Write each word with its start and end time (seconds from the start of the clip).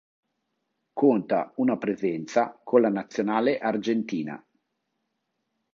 Conta 1.01 1.53
una 1.57 1.77
presenza 1.77 2.59
con 2.63 2.81
la 2.81 2.89
Nazionale 2.89 3.59
argentina. 3.59 4.43